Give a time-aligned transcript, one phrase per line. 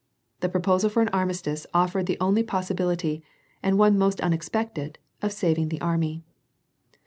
[0.39, 3.21] The proposal for an armistice offered the only possibility,
[3.61, 6.23] and one most unexpected, of saving the army.